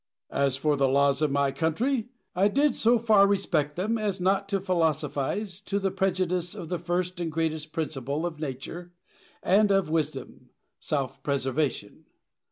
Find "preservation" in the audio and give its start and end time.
11.21-12.05